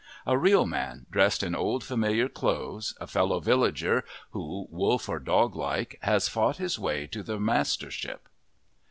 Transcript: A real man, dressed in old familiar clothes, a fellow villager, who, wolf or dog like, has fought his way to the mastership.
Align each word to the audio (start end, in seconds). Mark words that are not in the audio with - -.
A 0.25 0.35
real 0.35 0.65
man, 0.65 1.05
dressed 1.11 1.43
in 1.43 1.53
old 1.53 1.83
familiar 1.83 2.27
clothes, 2.27 2.95
a 2.99 3.05
fellow 3.05 3.39
villager, 3.39 4.03
who, 4.31 4.65
wolf 4.71 5.07
or 5.07 5.19
dog 5.19 5.55
like, 5.55 5.99
has 6.01 6.27
fought 6.27 6.57
his 6.57 6.79
way 6.79 7.05
to 7.05 7.21
the 7.21 7.39
mastership. 7.39 8.27